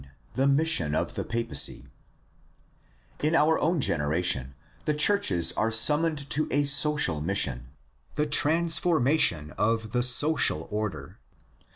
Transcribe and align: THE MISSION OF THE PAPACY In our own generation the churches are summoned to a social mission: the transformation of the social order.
THE 0.33 0.47
MISSION 0.47 0.95
OF 0.95 1.13
THE 1.13 1.23
PAPACY 1.23 1.85
In 3.19 3.35
our 3.35 3.59
own 3.59 3.79
generation 3.79 4.55
the 4.85 4.95
churches 4.95 5.51
are 5.51 5.69
summoned 5.71 6.27
to 6.31 6.47
a 6.49 6.63
social 6.65 7.21
mission: 7.21 7.67
the 8.15 8.25
transformation 8.25 9.51
of 9.59 9.91
the 9.91 10.01
social 10.01 10.67
order. 10.71 11.19